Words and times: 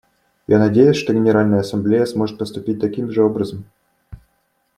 Я 0.47 0.57
надеюсь, 0.57 0.97
что 0.97 1.13
Генеральная 1.13 1.59
Ассамблея 1.59 2.07
сможет 2.07 2.39
поступить 2.39 2.79
таким 2.81 3.11
же 3.11 3.21
образом. 3.21 3.65